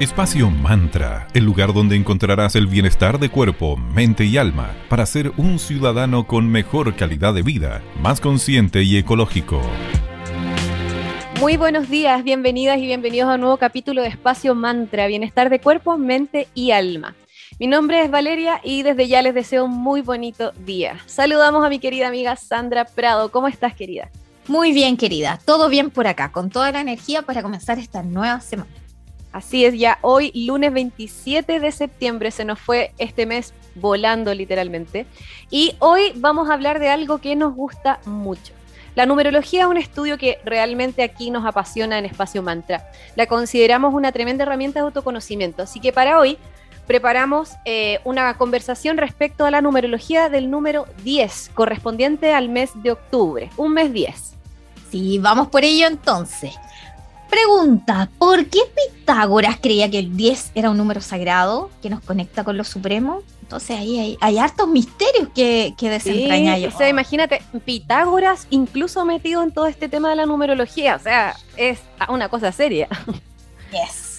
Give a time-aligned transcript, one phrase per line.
[0.00, 5.30] Espacio Mantra, el lugar donde encontrarás el bienestar de cuerpo, mente y alma para ser
[5.36, 9.60] un ciudadano con mejor calidad de vida, más consciente y ecológico.
[11.38, 15.60] Muy buenos días, bienvenidas y bienvenidos a un nuevo capítulo de Espacio Mantra, bienestar de
[15.60, 17.14] cuerpo, mente y alma.
[17.58, 20.96] Mi nombre es Valeria y desde ya les deseo un muy bonito día.
[21.04, 23.30] Saludamos a mi querida amiga Sandra Prado.
[23.30, 24.08] ¿Cómo estás, querida?
[24.48, 25.38] Muy bien, querida.
[25.44, 28.79] Todo bien por acá, con toda la energía para comenzar esta nueva semana.
[29.32, 35.06] Así es, ya hoy, lunes 27 de septiembre, se nos fue este mes volando literalmente.
[35.50, 38.52] Y hoy vamos a hablar de algo que nos gusta mucho.
[38.96, 42.90] La numerología es un estudio que realmente aquí nos apasiona en Espacio Mantra.
[43.14, 45.62] La consideramos una tremenda herramienta de autoconocimiento.
[45.62, 46.36] Así que para hoy
[46.88, 52.90] preparamos eh, una conversación respecto a la numerología del número 10, correspondiente al mes de
[52.90, 54.34] octubre, un mes 10.
[54.90, 56.52] Sí, vamos por ello entonces.
[57.30, 62.42] Pregunta, ¿por qué Pitágoras creía que el 10 era un número sagrado que nos conecta
[62.42, 63.22] con lo supremo?
[63.42, 66.58] Entonces ahí hay, hartos misterios que, que desentrañar.
[66.58, 70.98] Sí, o sea, imagínate, Pitágoras incluso metido en todo este tema de la numerología, o
[70.98, 72.88] sea, es una cosa seria.
[73.70, 74.10] Yes.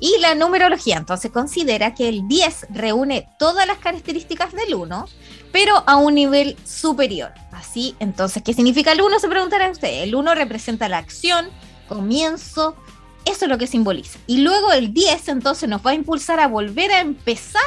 [0.00, 5.08] Y la numerología entonces considera que el 10 reúne todas las características del 1,
[5.50, 7.32] pero a un nivel superior.
[7.50, 9.18] Así, entonces, ¿qué significa el 1?
[9.18, 10.02] Se preguntará usted.
[10.02, 11.48] El 1 representa la acción,
[11.88, 12.76] comienzo,
[13.24, 14.18] eso es lo que simboliza.
[14.26, 17.62] Y luego el 10 entonces nos va a impulsar a volver a empezar,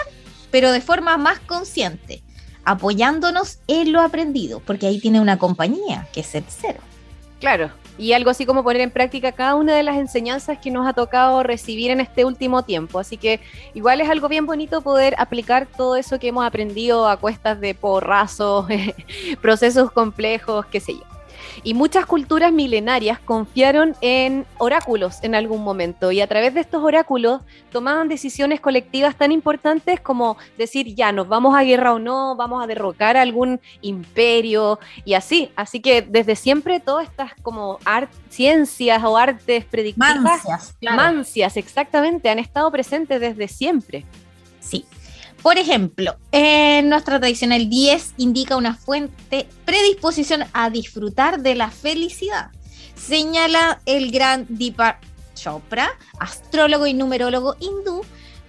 [0.49, 2.23] pero de forma más consciente,
[2.63, 6.79] apoyándonos en lo aprendido, porque ahí tiene una compañía, que es el cero.
[7.39, 10.87] Claro, y algo así como poner en práctica cada una de las enseñanzas que nos
[10.87, 12.99] ha tocado recibir en este último tiempo.
[12.99, 13.39] Así que
[13.73, 17.75] igual es algo bien bonito poder aplicar todo eso que hemos aprendido a cuestas de
[17.75, 18.65] porrazos,
[19.41, 21.10] procesos complejos, qué sé yo.
[21.63, 26.83] Y muchas culturas milenarias confiaron en oráculos en algún momento y a través de estos
[26.83, 32.35] oráculos tomaban decisiones colectivas tan importantes como decir, ya, nos vamos a guerra o no,
[32.35, 35.51] vamos a derrocar algún imperio y así.
[35.55, 37.79] Así que desde siempre todas estas como
[38.29, 44.05] ciencias o artes predictivas, mancias, mancias, exactamente, han estado presentes desde siempre.
[44.59, 44.85] Sí.
[45.41, 51.71] Por ejemplo, en nuestra tradición el 10 indica una fuente predisposición a disfrutar de la
[51.71, 52.51] felicidad.
[52.95, 54.99] Señala el gran Deepak
[55.33, 58.03] Chopra, astrólogo y numerólogo hindú,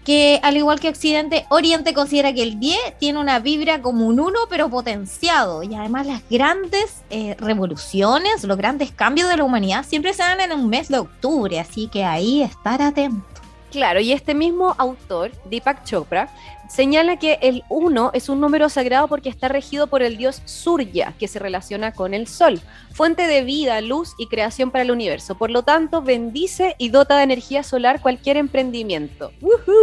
[0.05, 4.21] que al igual que Occidente, Oriente considera que el 10 tiene una vibra como un
[4.21, 9.87] 1 pero potenciado y además las grandes eh, revoluciones, los grandes cambios de la humanidad
[9.87, 13.25] siempre se dan en un mes de octubre, así que ahí estar atento.
[13.71, 16.29] Claro, y este mismo autor, Deepak Chopra,
[16.73, 21.15] señala que el 1 es un número sagrado porque está regido por el dios Surya,
[21.19, 22.61] que se relaciona con el sol,
[22.93, 25.37] fuente de vida, luz y creación para el universo.
[25.37, 29.33] Por lo tanto, bendice y dota de energía solar cualquier emprendimiento.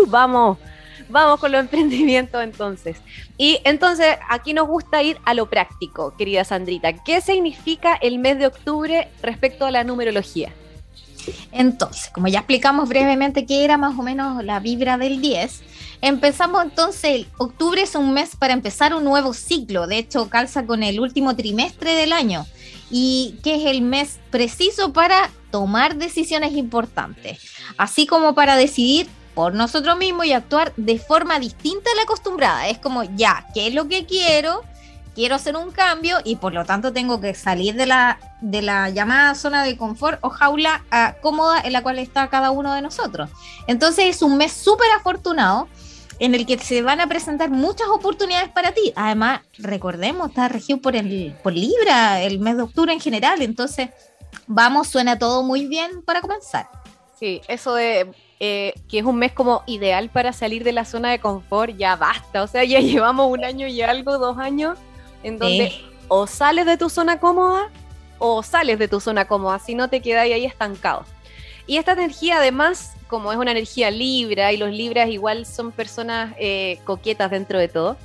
[0.07, 0.57] Vamos,
[1.09, 2.97] vamos con los emprendimientos entonces.
[3.37, 6.93] Y entonces aquí nos gusta ir a lo práctico, querida Sandrita.
[7.03, 10.51] ¿Qué significa el mes de octubre respecto a la numerología?
[11.51, 15.61] Entonces, como ya explicamos brevemente qué era más o menos la vibra del 10,
[16.01, 20.83] empezamos entonces, octubre es un mes para empezar un nuevo ciclo, de hecho calza con
[20.83, 22.45] el último trimestre del año
[22.89, 27.39] y que es el mes preciso para tomar decisiones importantes,
[27.77, 32.67] así como para decidir por nosotros mismos y actuar de forma distinta a la acostumbrada.
[32.67, 34.63] Es como, ya, ¿qué es lo que quiero?
[35.19, 38.89] quiero hacer un cambio y por lo tanto tengo que salir de la, de la
[38.89, 42.81] llamada zona de confort o jaula ah, cómoda en la cual está cada uno de
[42.81, 43.29] nosotros.
[43.67, 45.67] Entonces es un mes súper afortunado
[46.19, 48.91] en el que se van a presentar muchas oportunidades para ti.
[48.95, 53.89] Además, recordemos, está regido por, el, por Libra el mes de octubre en general, entonces
[54.47, 56.67] vamos, suena todo muy bien para comenzar.
[57.17, 61.11] Sí, eso de eh, que es un mes como ideal para salir de la zona
[61.11, 62.43] de confort, ya basta.
[62.43, 64.77] O sea, ya llevamos un año y algo, dos años
[65.23, 65.73] en donde
[66.07, 67.69] o sales de tu zona cómoda
[68.17, 71.03] o sales de tu zona cómoda, si no te quedas ahí estancado.
[71.67, 76.33] Y esta energía además, como es una energía libra y los libras igual son personas
[76.39, 77.97] eh, coquetas dentro de todo,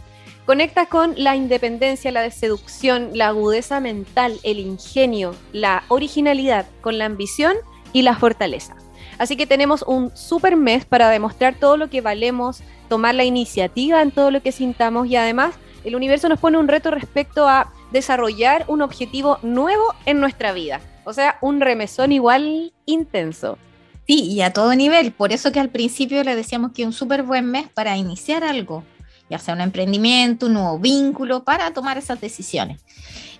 [0.46, 7.04] conecta con la independencia, la seducción, la agudeza mental, el ingenio, la originalidad, con la
[7.04, 7.54] ambición
[7.92, 8.74] y la fortaleza.
[9.18, 14.02] Así que tenemos un super mes para demostrar todo lo que valemos, tomar la iniciativa
[14.02, 15.54] en todo lo que sintamos y además
[15.84, 20.80] el universo nos pone un reto respecto a desarrollar un objetivo nuevo en nuestra vida.
[21.04, 23.58] O sea, un remesón igual intenso.
[24.06, 25.12] Sí, y a todo nivel.
[25.12, 28.84] Por eso que al principio le decíamos que un súper buen mes para iniciar algo,
[29.30, 32.80] ya sea un emprendimiento, un nuevo vínculo, para tomar esas decisiones.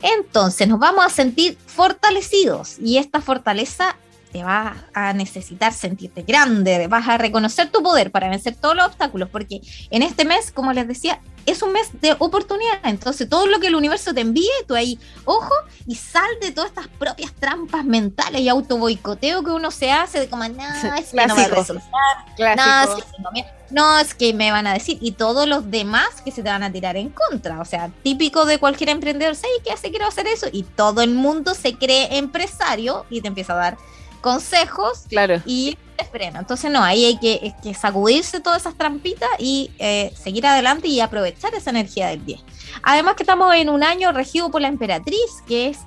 [0.03, 3.97] Entonces nos vamos a sentir fortalecidos y esta fortaleza
[4.35, 8.87] te vas a necesitar sentirte grande, vas a reconocer tu poder para vencer todos los
[8.87, 9.61] obstáculos, porque
[9.91, 12.81] en este mes, como les decía, es un mes de oportunidad.
[12.83, 15.55] Entonces, todo lo que el universo te envíe, tú ahí, ojo,
[15.87, 20.19] y sal de todas estas propias trampas mentales y auto boicoteo que uno se hace
[20.19, 20.65] de como, no,
[20.99, 24.73] es que no va a resultar, no, es que no, es que me van a
[24.73, 27.61] decir, y todos los demás que se te van a tirar en contra.
[27.61, 29.91] O sea, típico de cualquier emprendedor, ¿sabes qué hace?
[29.91, 30.49] Quiero hacer eso.
[30.51, 33.79] Y todo el mundo se cree empresario y te empieza a dar
[34.25, 35.43] consejos claro.
[35.44, 36.38] y te frena.
[36.38, 41.55] Entonces, no, ahí hay que, sacudirse todas esas trampitas y eh, seguir adelante y aprovechar
[41.55, 42.41] esa energía del 10.
[42.82, 45.81] Además que estamos en un año regido por la emperatriz, que es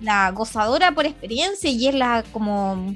[0.00, 2.92] la, gozadora por experiencia y es la como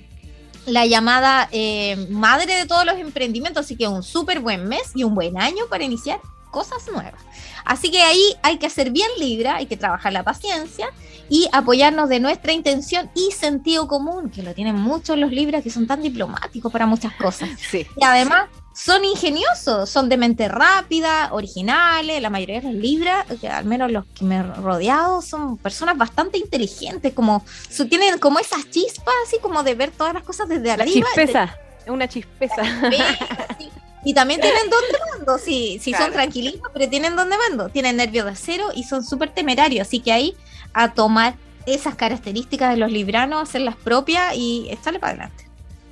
[0.66, 5.04] la llamada eh, madre de todos los emprendimientos, así que un súper buen mes y
[5.04, 6.18] un buen año para iniciar
[6.56, 7.20] cosas nuevas.
[7.66, 10.88] Así que ahí hay que hacer bien Libra, hay que trabajar la paciencia
[11.28, 15.68] y apoyarnos de nuestra intención y sentido común, que lo tienen muchos los Libras que
[15.68, 17.50] son tan diplomáticos para muchas cosas.
[17.72, 23.66] Y además son ingeniosos, son de mente rápida, originales, la mayoría de los Libras, al
[23.66, 27.44] menos los que me he rodeado, son personas bastante inteligentes, como
[27.90, 31.06] tienen como esas chispas, así como de ver todas las cosas desde arriba.
[31.14, 31.54] Chispeza,
[31.84, 32.62] es una chispeza.
[34.06, 37.68] Y también tienen don de mando, sí, sí son tranquilitos, pero tienen don de mando,
[37.70, 40.36] tienen nervios de acero y son súper temerarios, así que ahí
[40.72, 41.34] a tomar
[41.66, 45.44] esas características de los libranos, hacerlas propias y echarle para adelante.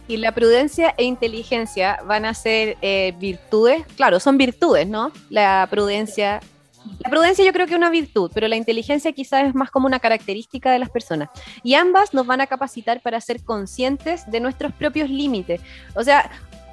[0.06, 5.11] Y la prudencia e inteligencia van a ser eh, virtudes, claro, son virtudes, ¿no?
[5.28, 6.40] La prudencia,
[7.00, 9.88] la prudencia yo creo que es una virtud, pero la inteligencia quizás es más como
[9.88, 11.31] una característica de las personas.
[11.64, 15.61] Y ambas nos van a capacitar para ser conscientes de nuestros propios límites.
[15.96, 16.31] O sea,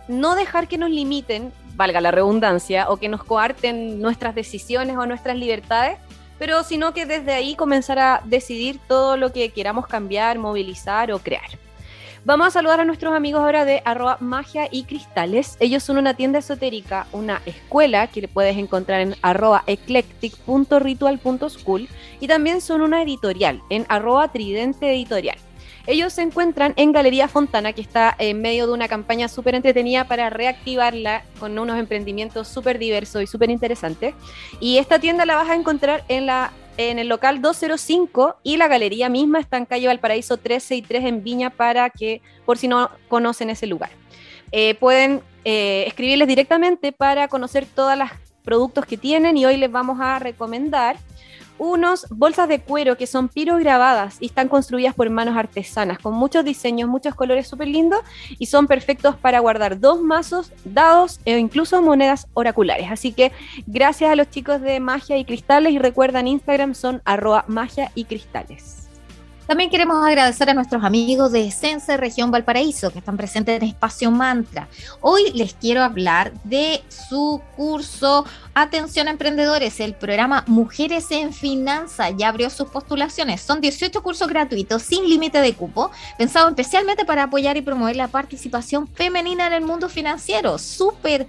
[0.07, 5.05] no dejar que nos limiten, valga la redundancia, o que nos coarten nuestras decisiones o
[5.05, 5.97] nuestras libertades,
[6.37, 11.19] pero sino que desde ahí comenzar a decidir todo lo que queramos cambiar, movilizar o
[11.19, 11.49] crear.
[12.23, 15.57] Vamos a saludar a nuestros amigos ahora de arroba magia y cristales.
[15.59, 21.89] Ellos son una tienda esotérica, una escuela que puedes encontrar en arroba eclectic.ritual.school
[22.19, 25.39] y también son una editorial en arroba tridente editorial.
[25.87, 30.05] Ellos se encuentran en Galería Fontana, que está en medio de una campaña súper entretenida
[30.05, 34.13] para reactivarla con unos emprendimientos súper diversos y súper interesantes.
[34.59, 38.67] Y esta tienda la vas a encontrar en la en el local 205 y la
[38.67, 42.67] galería misma está en calle Valparaíso 13 y 3 en Viña para que, por si
[42.67, 43.89] no conocen ese lugar.
[44.51, 48.09] Eh, pueden eh, escribirles directamente para conocer todos los
[48.43, 50.97] productos que tienen y hoy les vamos a recomendar
[51.61, 56.43] unos bolsas de cuero que son pirograbadas y están construidas por manos artesanas, con muchos
[56.43, 57.99] diseños, muchos colores súper lindos
[58.39, 62.87] y son perfectos para guardar dos mazos, dados e incluso monedas oraculares.
[62.89, 63.31] Así que
[63.67, 68.05] gracias a los chicos de Magia y Cristales y recuerdan Instagram son arroba magia y
[68.05, 68.80] cristales.
[69.51, 74.09] También queremos agradecer a nuestros amigos de Sense Región Valparaíso que están presentes en Espacio
[74.09, 74.69] Mantra.
[75.01, 82.11] Hoy les quiero hablar de su curso Atención Emprendedores, el programa Mujeres en Finanza.
[82.11, 83.41] Ya abrió sus postulaciones.
[83.41, 88.07] Son 18 cursos gratuitos sin límite de cupo, pensado especialmente para apoyar y promover la
[88.07, 90.57] participación femenina en el mundo financiero.
[90.59, 91.27] Súper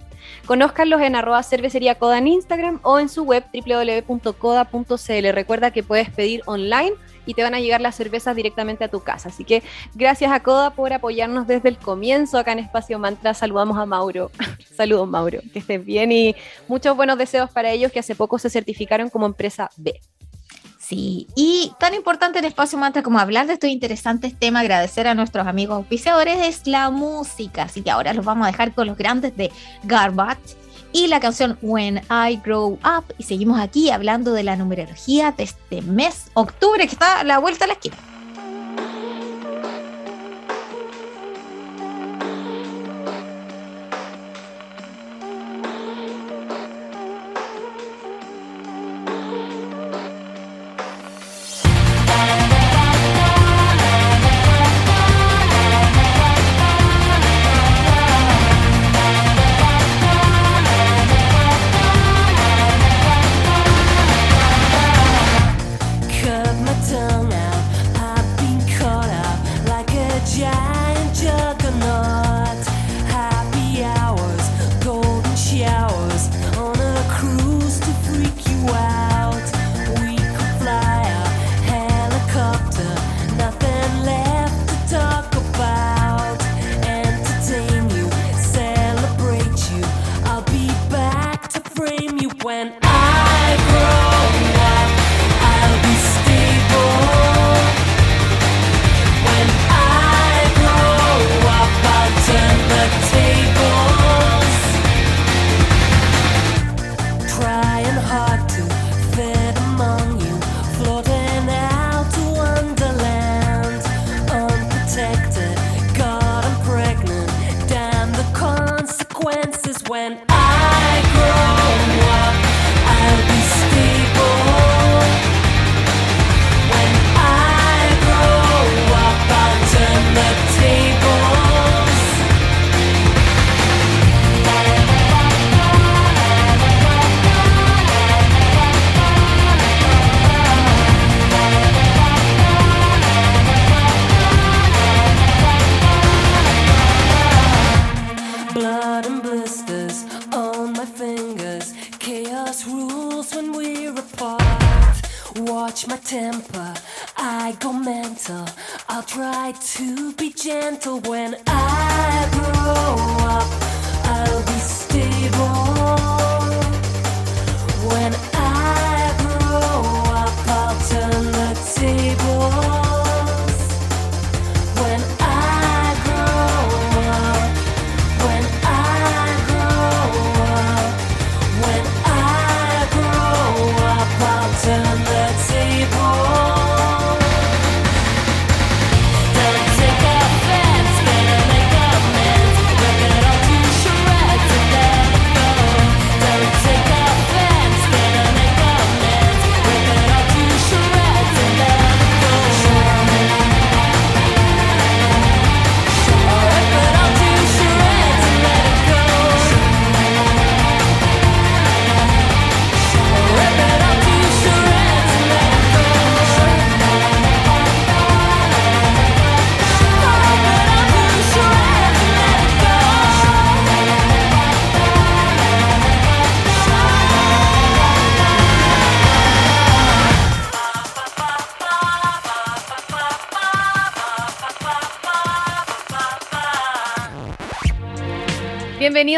[0.46, 5.28] Conózcanlos en arroba cervecería Coda en Instagram o en su web www.coda.cl.
[5.32, 6.92] Recuerda que puedes pedir online
[7.28, 9.28] y te van a llegar las cervezas directamente a tu casa.
[9.28, 9.62] Así que
[9.94, 13.34] gracias a Coda por apoyarnos desde el comienzo acá en Espacio Mantra.
[13.34, 14.30] Saludamos a Mauro.
[14.76, 16.34] Saludos Mauro, que estés bien y
[16.68, 20.00] muchos buenos deseos para ellos que hace poco se certificaron como empresa B.
[20.78, 25.14] Sí, y tan importante en Espacio Mantra como hablar de estos interesantes temas, agradecer a
[25.14, 27.64] nuestros amigos auspiciadores, es la música.
[27.64, 29.52] Así que ahora los vamos a dejar con los grandes de
[29.84, 30.56] Garbage
[30.92, 33.14] y la canción When I Grow Up.
[33.18, 37.38] Y seguimos aquí hablando de la numerología de este mes, octubre, que está a la
[37.38, 37.96] vuelta a la esquina.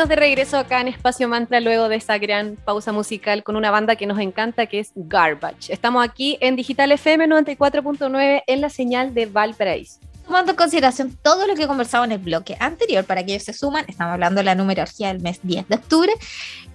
[0.00, 3.70] Bienvenidos de regreso acá en Espacio Mantra luego de esa gran pausa musical con una
[3.70, 5.70] banda que nos encanta que es Garbage.
[5.70, 10.00] Estamos aquí en Digital FM 94.9 en la señal de Valparaíso.
[10.24, 13.52] Tomando en consideración todo lo que conversamos en el bloque anterior, para que ellos se
[13.52, 16.12] suman, estamos hablando de la numerología del mes 10 de octubre,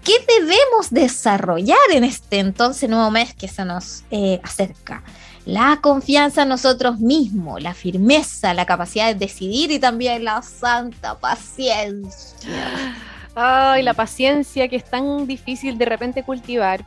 [0.03, 5.01] ¿qué debemos desarrollar en este entonces nuevo mes que se nos eh, acerca?
[5.45, 11.19] la confianza en nosotros mismos, la firmeza, la capacidad de decidir y también la santa
[11.19, 12.95] paciencia.
[13.35, 16.85] Ay, la paciencia que es tan difícil de repente cultivar,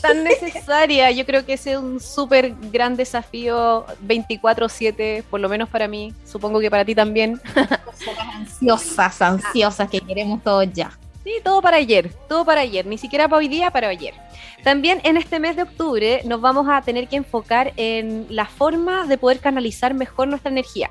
[0.00, 1.10] tan necesaria.
[1.10, 6.14] Yo creo que ese es un súper gran desafío 24/7, por lo menos para mí,
[6.24, 7.40] supongo que para ti también.
[8.36, 10.96] ansiosas, ansiosas, que queremos todos ya.
[11.24, 14.14] Sí, todo para ayer, todo para ayer, ni siquiera para hoy día, para ayer.
[14.62, 19.06] También en este mes de octubre nos vamos a tener que enfocar en la forma
[19.06, 20.90] de poder canalizar mejor nuestra energía.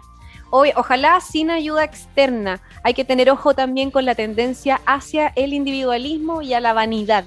[0.55, 2.61] Hoy, ojalá sin ayuda externa.
[2.83, 7.25] Hay que tener ojo también con la tendencia hacia el individualismo y a la vanidad.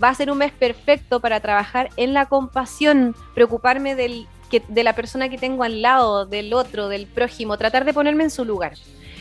[0.00, 4.28] Va a ser un mes perfecto para trabajar en la compasión, preocuparme del,
[4.68, 8.30] de la persona que tengo al lado, del otro, del prójimo, tratar de ponerme en
[8.30, 8.74] su lugar.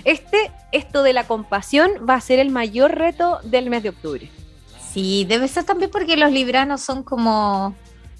[0.03, 4.29] Este, esto de la compasión va a ser el mayor reto del mes de octubre.
[4.93, 7.73] Sí, debe ser también porque los libranos son como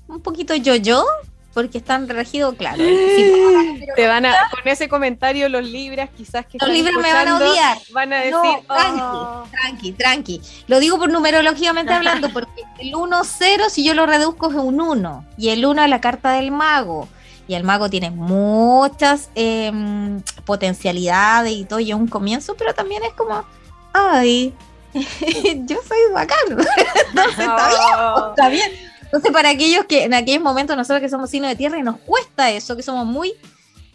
[0.07, 1.05] un poquito yo-yo,
[1.53, 2.83] porque están regidos, claro.
[3.95, 7.37] Te van a, con ese comentario los libras quizás que Los libras me van a
[7.37, 7.77] odiar.
[7.91, 9.43] Van a decir, tranqui, oh".
[9.51, 10.41] tranqui, tranqui.
[10.67, 15.25] Lo digo por numerológicamente hablando, porque el 1-0, si yo lo reduzco, es un 1.
[15.37, 17.07] Y el 1 es la carta del mago
[17.47, 23.03] y el mago tiene muchas em, potencialidades y todo, y es un comienzo, pero también
[23.03, 23.43] es como,
[23.91, 24.53] ay,
[24.93, 26.37] yo soy bacán.
[26.49, 28.71] Entonces está bien, está bien.
[29.11, 31.97] Entonces, para aquellos que en aquellos momentos nosotros que somos signos de tierra y nos
[31.99, 33.33] cuesta eso, que somos muy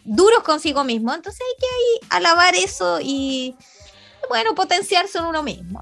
[0.03, 3.55] duros consigo mismo, entonces hay que ahí alabar eso y
[4.29, 5.81] bueno, potenciarse en uno mismo.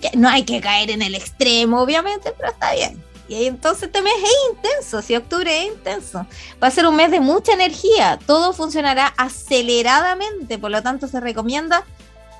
[0.00, 3.02] que, no hay que caer en el extremo, obviamente, pero está bien.
[3.28, 6.26] Y entonces este mes es intenso, si octubre es intenso.
[6.62, 11.20] Va a ser un mes de mucha energía, todo funcionará aceleradamente, por lo tanto se
[11.20, 11.84] recomienda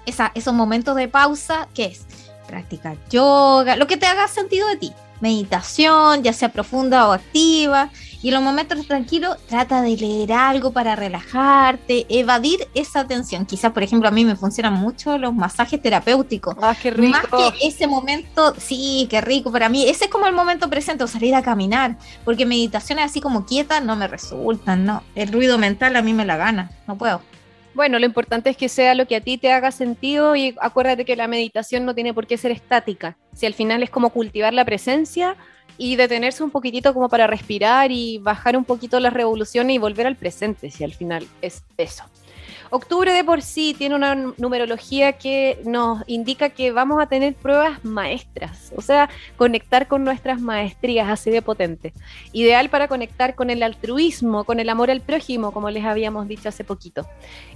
[0.07, 2.07] esa, esos momentos de pausa, que es
[2.47, 4.93] practicar yoga, lo que te haga sentido de ti.
[5.23, 7.91] Meditación, ya sea profunda o activa.
[8.23, 13.47] Y en los momentos tranquilos, trata de leer algo para relajarte, evadir esa tensión.
[13.47, 16.55] Quizás, por ejemplo, a mí me funcionan mucho los masajes terapéuticos.
[16.63, 17.11] Ah, qué rico.
[17.11, 19.51] Más que ese momento, sí, qué rico.
[19.51, 21.97] Para mí, ese es como el momento presente, o salir a caminar.
[22.25, 25.03] Porque meditaciones así como quietas no me resultan, ¿no?
[25.17, 27.23] El ruido mental a mí me la gana, no puedo.
[27.75, 31.07] Bueno, lo importante es que sea lo que a ti te haga sentido y acuérdate
[31.07, 33.17] que la meditación no tiene por qué ser estática.
[33.33, 35.37] Si al final es como cultivar la presencia
[35.79, 40.07] y detenerse un poquitito como para respirar y bajar un poquito las revoluciones y volver
[40.07, 42.05] al presente, si al final es eso.
[42.75, 47.85] Octubre de por sí tiene una numerología que nos indica que vamos a tener pruebas
[47.85, 51.93] maestras, o sea, conectar con nuestras maestrías así de potente.
[52.33, 56.49] Ideal para conectar con el altruismo, con el amor al prójimo, como les habíamos dicho
[56.49, 57.07] hace poquito.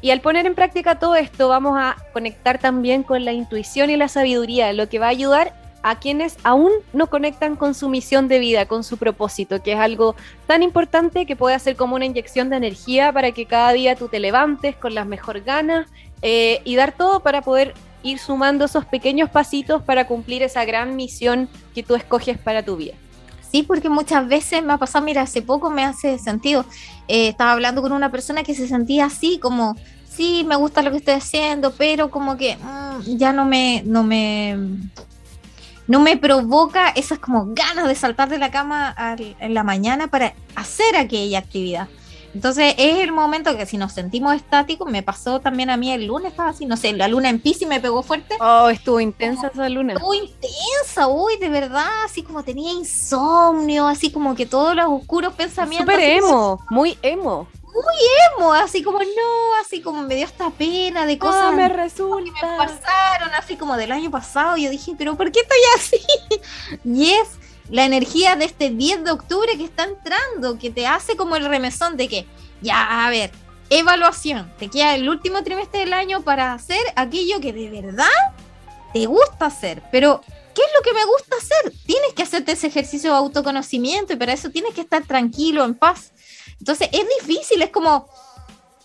[0.03, 3.97] Y al poner en práctica todo esto, vamos a conectar también con la intuición y
[3.97, 8.26] la sabiduría, lo que va a ayudar a quienes aún no conectan con su misión
[8.26, 10.16] de vida, con su propósito, que es algo
[10.49, 14.09] tan importante que puede ser como una inyección de energía para que cada día tú
[14.09, 15.87] te levantes con las mejor ganas
[16.23, 20.97] eh, y dar todo para poder ir sumando esos pequeños pasitos para cumplir esa gran
[20.97, 22.95] misión que tú escoges para tu vida.
[23.49, 26.64] Sí, porque muchas veces me ha pasado, mira, hace poco me hace sentido,
[27.07, 29.76] eh, estaba hablando con una persona que se sentía así, como,
[30.11, 34.02] sí, me gusta lo que estoy haciendo, pero como que mm, ya no me, no
[34.02, 34.59] me,
[35.87, 40.35] no me provoca esas como ganas de saltar de la cama en la mañana para
[40.55, 41.88] hacer aquella actividad.
[42.35, 46.07] Entonces es el momento que si nos sentimos estáticos, me pasó también a mí el
[46.07, 48.35] lunes, estaba así, no sé, la luna en Pisces me pegó fuerte.
[48.40, 49.95] Oh, estuvo intensa esa luna.
[49.95, 55.32] Estuvo intensa, uy, de verdad, así como tenía insomnio, así como que todos los oscuros
[55.32, 55.95] pensamientos.
[55.95, 61.06] Súper emo, muy emo muy emo, así como no, así como me dio esta pena
[61.06, 62.41] de cosas ah, me resulta.
[62.41, 64.56] que me pasaron, así como del año pasado.
[64.56, 66.00] Y yo dije, pero ¿por qué estoy así?
[66.84, 67.28] Y es
[67.71, 71.45] la energía de este 10 de octubre que está entrando, que te hace como el
[71.47, 72.26] remesón de que,
[72.62, 73.30] ya, a ver,
[73.71, 78.06] evaluación, te queda el último trimestre del año para hacer aquello que de verdad
[78.93, 80.23] te gusta hacer, pero
[80.54, 81.73] ¿qué es lo que me gusta hacer?
[81.86, 85.75] Tienes que hacerte ese ejercicio de autoconocimiento y para eso tienes que estar tranquilo, en
[85.75, 86.12] paz.
[86.58, 88.08] Entonces es difícil, es como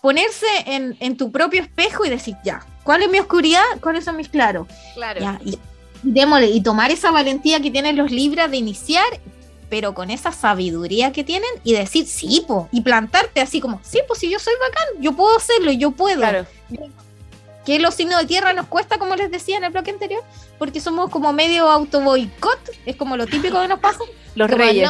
[0.02, 3.64] ponerse en, tu propio espejo y decir, ya, ¿cuál es mi oscuridad?
[3.82, 4.68] ¿Cuáles son mis claros?
[4.96, 5.40] Claro.
[5.46, 5.58] y,
[6.04, 9.06] démosle, y tomar esa valentía que tienen los libras de iniciar,
[9.70, 14.00] pero con esa sabiduría que tienen y decir, sí, po, y plantarte así como, sí,
[14.08, 16.18] pues si yo soy bacán, yo puedo hacerlo, yo puedo.
[16.18, 16.46] Claro.
[17.66, 20.24] Que los signos de tierra nos cuesta, como les decía en el bloque anterior,
[20.58, 24.00] porque somos como medio auto boicot, es como lo típico que nos pasa.
[24.34, 24.90] Los reyes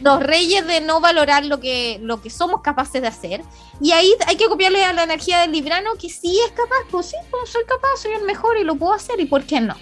[0.00, 3.42] los reyes de no valorar lo que, lo que somos capaces de hacer.
[3.80, 7.06] Y ahí hay que copiarle a la energía del librano que sí es capaz, pues
[7.06, 9.76] sí, pues soy capaz, soy el mejor y lo puedo hacer, ¿y por qué no?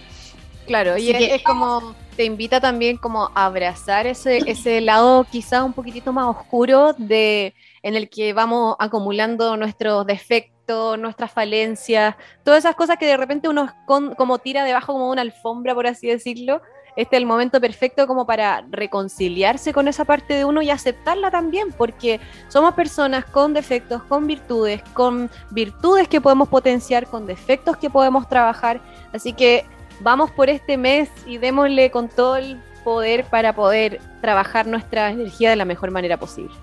[0.67, 5.73] Claro, y es, como te invita también como a abrazar ese, ese lado quizá un
[5.73, 12.77] poquitito más oscuro de en el que vamos acumulando nuestros defectos, nuestras falencias, todas esas
[12.77, 13.73] cosas que de repente uno
[14.17, 16.63] como tira debajo como una alfombra, por así decirlo,
[16.97, 21.31] este es el momento perfecto como para reconciliarse con esa parte de uno y aceptarla
[21.31, 27.77] también, porque somos personas con defectos, con virtudes, con virtudes que podemos potenciar, con defectos
[27.77, 28.81] que podemos trabajar.
[29.13, 29.65] Así que
[30.01, 35.51] vamos por este mes y démosle con todo el poder para poder trabajar nuestra energía
[35.51, 36.55] de la mejor manera posible.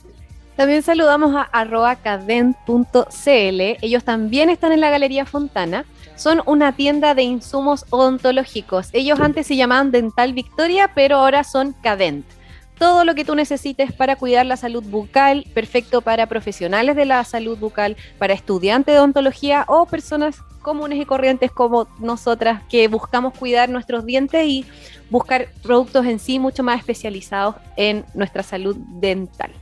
[0.57, 1.99] También saludamos a arroba
[3.27, 5.85] Ellos también están en la Galería Fontana
[6.17, 8.89] son una tienda de insumos odontológicos.
[8.93, 12.25] Ellos antes se llamaban Dental Victoria, pero ahora son Cadent.
[12.79, 17.23] Todo lo que tú necesites para cuidar la salud bucal, perfecto para profesionales de la
[17.25, 23.39] salud bucal, para estudiantes de odontología o personas comunes y corrientes como nosotras que buscamos
[23.39, 24.65] cuidar nuestros dientes y
[25.11, 29.53] buscar productos en sí mucho más especializados en nuestra salud dental.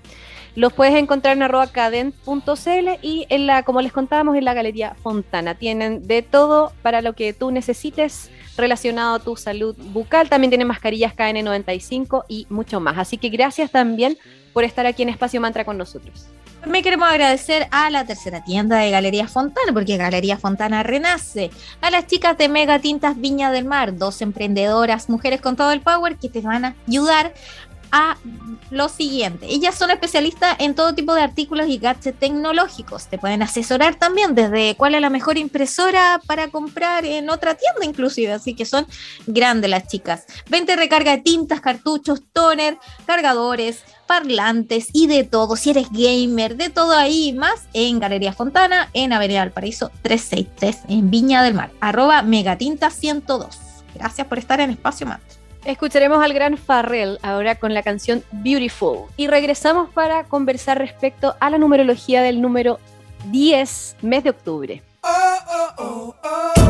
[0.55, 4.95] Los puedes encontrar en arroba cadent.cl y en la, como les contábamos, en la Galería
[5.03, 5.55] Fontana.
[5.55, 10.29] Tienen de todo para lo que tú necesites relacionado a tu salud bucal.
[10.29, 12.99] También tienen mascarillas KN95 y mucho más.
[12.99, 14.19] Así que gracias también
[14.53, 16.27] por estar aquí en Espacio Mantra con nosotros.
[16.61, 21.51] También queremos agradecer a la tercera tienda de Galería Fontana, porque Galería Fontana renace.
[21.81, 25.81] A las chicas de Mega Tintas Viña del Mar, dos emprendedoras, mujeres con todo el
[25.81, 27.35] power que te van a ayudar
[27.93, 28.17] a
[28.71, 29.47] lo siguiente.
[29.49, 33.07] Ellas son especialistas en todo tipo de artículos y gadgets tecnológicos.
[33.07, 37.85] Te pueden asesorar también desde cuál es la mejor impresora para comprar en otra tienda
[37.85, 38.33] inclusive.
[38.33, 38.87] Así que son
[39.27, 40.25] grandes las chicas.
[40.49, 45.57] Vente recarga de tintas, cartuchos, toner, cargadores, parlantes y de todo.
[45.57, 51.11] Si eres gamer, de todo ahí más en Galería Fontana, en Avenida Paraíso 363 en
[51.11, 51.71] Viña del Mar.
[51.81, 53.59] Arroba Megatinta 102.
[53.95, 55.21] Gracias por estar en Espacio Más.
[55.65, 61.51] Escucharemos al gran Farrell ahora con la canción Beautiful y regresamos para conversar respecto a
[61.51, 62.81] la numerología del número
[63.31, 64.83] 10, mes de octubre.
[65.03, 66.62] Oh, oh, oh,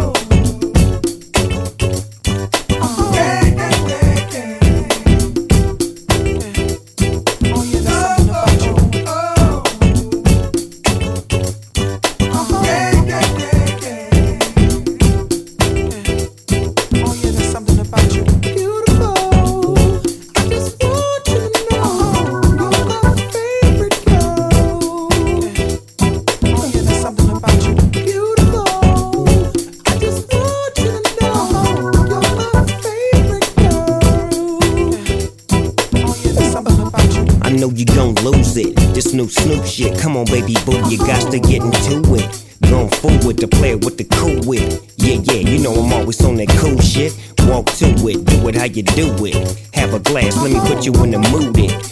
[39.22, 39.98] new Snoop shit.
[40.00, 42.44] Come on, baby boo, you got to get into it.
[42.62, 44.82] Going forward to play with the cool wit.
[44.96, 47.12] Yeah, yeah, you know I'm always on that cool shit.
[47.46, 49.35] Walk to it, do it how you do it.
[49.74, 51.56] Have a glass, let me put you in the mood.
[51.58, 51.91] It.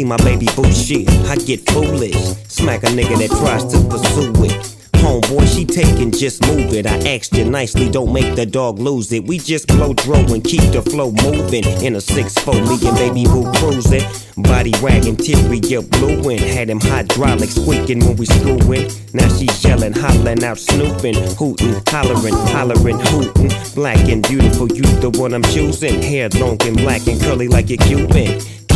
[0.00, 2.16] See my baby boo shit, I get foolish.
[2.48, 4.76] Smack a nigga that tries to pursue it.
[5.00, 6.86] Homeboy, she taking, just move it.
[6.86, 9.24] I asked you nicely, don't make the dog lose it.
[9.24, 11.64] We just blow dro and keep the flow moving.
[11.82, 14.04] In a 6-4, me and baby boo cruising.
[14.36, 18.90] Body wagging, teary, blue and Had him hydraulic squeaking when we screwing.
[19.12, 23.50] Now she yelling, hollering out, snooping, hooting, hollering, hollering, hooting.
[23.74, 26.02] Black and beautiful, you the one I'm choosing.
[26.02, 28.40] Hair long and black and curly like a Cuban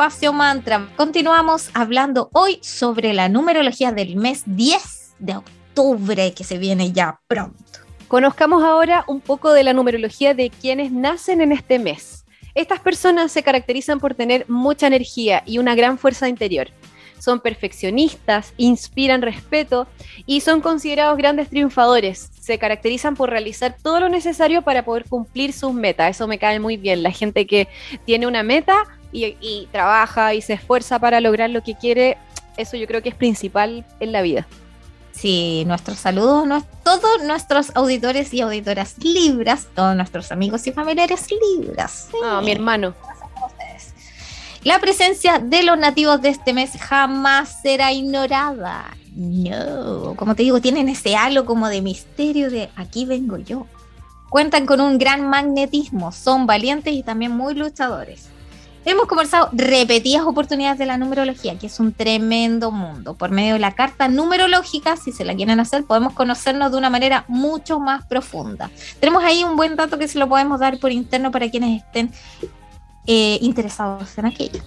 [0.00, 0.88] Espacio Mantra.
[0.96, 7.20] Continuamos hablando hoy sobre la numerología del mes 10 de octubre que se viene ya
[7.26, 7.80] pronto.
[8.08, 12.24] Conozcamos ahora un poco de la numerología de quienes nacen en este mes.
[12.54, 16.68] Estas personas se caracterizan por tener mucha energía y una gran fuerza interior.
[17.18, 19.86] Son perfeccionistas, inspiran respeto
[20.24, 22.30] y son considerados grandes triunfadores.
[22.40, 26.16] Se caracterizan por realizar todo lo necesario para poder cumplir sus metas.
[26.16, 27.02] Eso me cae muy bien.
[27.02, 27.68] La gente que
[28.06, 32.18] tiene una meta y, y trabaja y se esfuerza para lograr lo que quiere,
[32.56, 34.46] eso yo creo que es principal en la vida.
[35.12, 41.26] Sí, nuestros saludos a todos nuestros auditores y auditoras libras, todos nuestros amigos y familiares
[41.58, 42.08] libras.
[42.24, 42.94] Ah, mi hermano.
[44.64, 48.96] La presencia de los nativos de este mes jamás será ignorada.
[49.14, 53.66] No, como te digo, tienen ese halo como de misterio de aquí vengo yo.
[54.30, 58.29] Cuentan con un gran magnetismo, son valientes y también muy luchadores.
[58.86, 63.12] Hemos conversado repetidas oportunidades de la numerología, que es un tremendo mundo.
[63.14, 66.88] Por medio de la carta numerológica, si se la quieren hacer, podemos conocernos de una
[66.88, 68.70] manera mucho más profunda.
[68.98, 72.10] Tenemos ahí un buen dato que se lo podemos dar por interno para quienes estén
[73.06, 74.62] eh, interesados en aquello.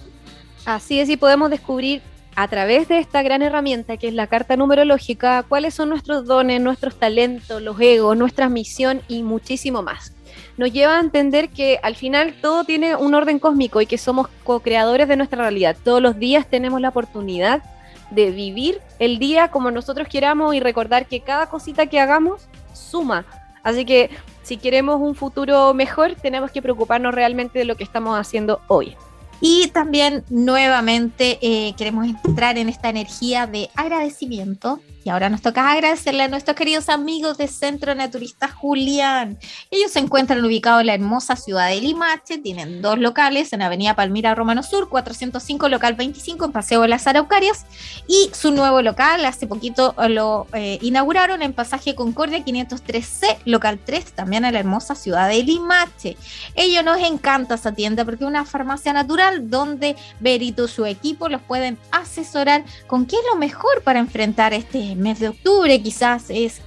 [0.64, 2.00] Así es, y podemos descubrir
[2.36, 6.60] a través de esta gran herramienta que es la carta numerológica cuáles son nuestros dones,
[6.60, 10.13] nuestros talentos, los egos, nuestra misión y muchísimo más
[10.56, 14.28] nos lleva a entender que al final todo tiene un orden cósmico y que somos
[14.44, 15.76] co-creadores de nuestra realidad.
[15.82, 17.62] Todos los días tenemos la oportunidad
[18.10, 23.26] de vivir el día como nosotros queramos y recordar que cada cosita que hagamos suma.
[23.62, 24.10] Así que
[24.42, 28.94] si queremos un futuro mejor, tenemos que preocuparnos realmente de lo que estamos haciendo hoy.
[29.40, 35.70] Y también nuevamente eh, queremos entrar en esta energía de agradecimiento y ahora nos toca
[35.70, 39.38] agradecerle a nuestros queridos amigos de Centro Naturista Julián.
[39.70, 43.94] Ellos se encuentran ubicados en la hermosa ciudad de Limache, tienen dos locales en Avenida
[43.94, 47.66] Palmira Romano Sur, 405, local 25 en Paseo de las Araucarias,
[48.08, 54.12] y su nuevo local, hace poquito lo eh, inauguraron en Pasaje Concordia 503C, local 3,
[54.12, 56.16] también en la hermosa ciudad de Limache.
[56.54, 61.28] Ellos nos encanta esa tienda porque es una farmacia natural donde Berito y su equipo
[61.28, 66.24] los pueden asesorar con qué es lo mejor para enfrentar este mes de octubre, quizás
[66.28, 66.60] es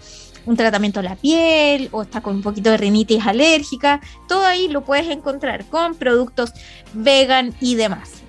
[0.46, 4.70] un tratamiento a la piel o está con un poquito de rinitis alérgica, todo ahí
[4.70, 6.52] lo puedes encontrar con productos
[6.94, 8.27] vegan y demás.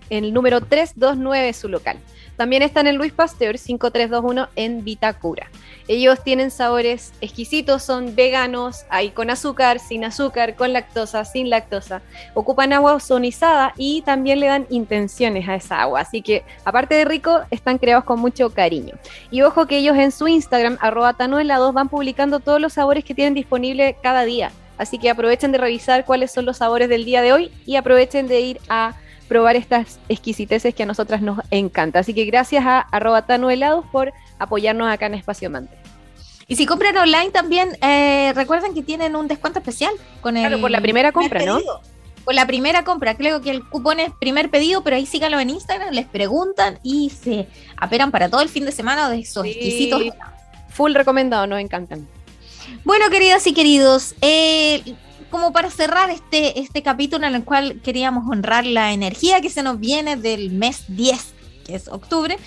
[0.10, 1.98] en el número 329 su local.
[2.38, 5.50] También están en Luis Pasteur 5321 en Vitacura.
[5.88, 12.02] Ellos tienen sabores exquisitos, son veganos, hay con azúcar, sin azúcar, con lactosa, sin lactosa.
[12.34, 16.00] Ocupan agua ozonizada y también le dan intenciones a esa agua.
[16.00, 18.96] Así que, aparte de rico, están creados con mucho cariño.
[19.30, 23.14] Y ojo que ellos en su Instagram, arroba tanuelados, van publicando todos los sabores que
[23.14, 24.52] tienen disponible cada día.
[24.78, 28.28] Así que aprovechen de revisar cuáles son los sabores del día de hoy y aprovechen
[28.28, 28.96] de ir a
[29.28, 32.00] probar estas exquisiteces que a nosotras nos encanta.
[32.00, 35.76] Así que gracias a arroba tanuelados por apoyarnos acá en Espacio Mante.
[36.48, 40.44] Y si compran online también, eh, recuerden que tienen un descuento especial con el.
[40.44, 41.60] Claro, por la primera compra, ¿no?
[42.26, 45.50] Por la primera compra, creo que el cupón es primer pedido, pero ahí síganlo en
[45.50, 50.02] Instagram, les preguntan y se aperan para todo el fin de semana de esos exquisitos.
[50.70, 52.08] Full recomendado, nos encantan.
[52.86, 54.96] Bueno, queridas y queridos, eh,
[55.34, 59.64] como para cerrar este, este capítulo en el cual queríamos honrar la energía que se
[59.64, 61.34] nos viene del mes 10,
[61.66, 62.38] que es octubre,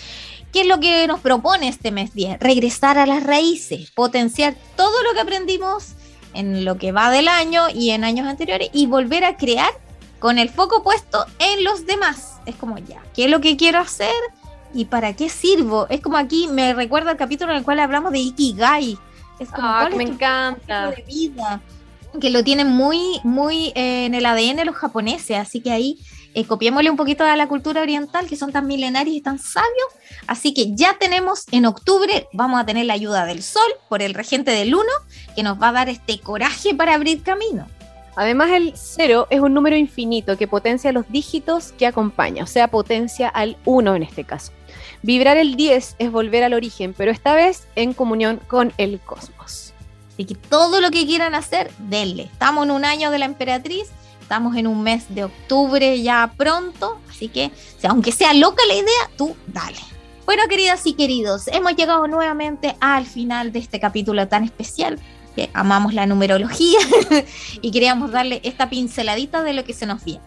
[0.53, 2.39] ¿Qué es lo que nos propone este mes 10?
[2.41, 5.97] Regresar a las raíces, potenciar todo lo que aprendimos
[6.33, 9.69] en lo que va del año y en años anteriores y volver a crear
[10.19, 12.37] con el foco puesto en los demás.
[12.47, 14.15] Es como ya, ¿qué es lo que quiero hacer?
[14.73, 15.89] ¿Y para qué sirvo?
[15.91, 18.97] Es como aquí me recuerda el capítulo en el cual hablamos de Ikigai.
[19.39, 20.93] Es como, ah, me encanta.
[20.93, 21.61] De vida?
[22.21, 25.99] Que lo tienen muy, muy eh, en el ADN los japoneses, así que ahí
[26.35, 29.89] eh, copiémosle un poquito a la cultura oriental, que son tan milenarios y tan sabios.
[30.27, 34.13] Así que ya tenemos en octubre, vamos a tener la ayuda del sol por el
[34.15, 34.85] regente del 1,
[35.35, 37.67] que nos va a dar este coraje para abrir camino.
[38.17, 42.69] Además, el 0 es un número infinito que potencia los dígitos que acompaña, o sea,
[42.69, 44.53] potencia al 1 en este caso.
[45.03, 49.66] Vibrar el 10 es volver al origen, pero esta vez en comunión con el cosmos.
[50.17, 52.23] Así que todo lo que quieran hacer, denle.
[52.23, 56.99] Estamos en un año de la emperatriz, estamos en un mes de octubre ya pronto,
[57.11, 57.51] así que
[57.87, 59.77] aunque sea loca la idea, tú dale.
[60.25, 64.99] Bueno, queridas y queridos, hemos llegado nuevamente al final de este capítulo tan especial.
[65.35, 66.79] Que amamos la numerología
[67.61, 70.23] y queríamos darle esta pinceladita de lo que se nos viene.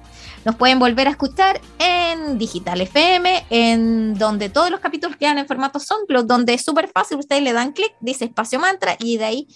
[0.46, 5.48] Nos pueden volver a escuchar en Digital FM, en donde todos los capítulos quedan en
[5.48, 9.26] formato SoundCloud, donde es súper fácil, ustedes le dan clic, dice espacio mantra y de
[9.26, 9.48] ahí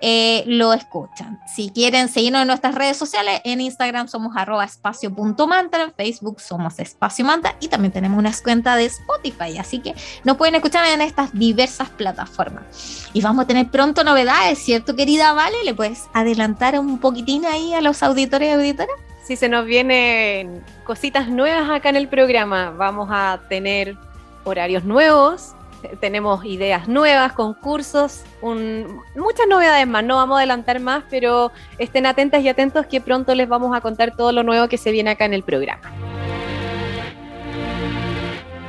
[0.00, 1.40] eh, lo escuchan.
[1.46, 6.78] Si quieren seguirnos en nuestras redes sociales, en Instagram somos arroba espacio.mantra, en Facebook somos
[6.78, 11.00] espacio mantra y también tenemos una cuenta de Spotify, así que nos pueden escuchar en
[11.00, 13.08] estas diversas plataformas.
[13.12, 15.56] Y vamos a tener pronto novedades, ¿cierto, querida Vale?
[15.64, 18.94] ¿Le puedes adelantar un poquitín ahí a los auditores y auditoras?
[19.24, 22.70] Sí, se nos vienen cositas nuevas acá en el programa.
[22.70, 23.96] Vamos a tener
[24.44, 25.54] horarios nuevos,
[26.00, 30.04] tenemos ideas nuevas, concursos, muchas novedades más.
[30.04, 33.80] No vamos a adelantar más, pero estén atentas y atentos que pronto les vamos a
[33.80, 35.92] contar todo lo nuevo que se viene acá en el programa.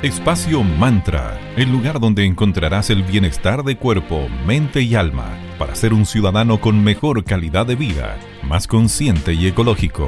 [0.02, 5.94] Espacio Mantra, el lugar donde encontrarás el bienestar de cuerpo, mente y alma para ser
[5.94, 10.08] un ciudadano con mejor calidad de vida, más consciente y ecológico.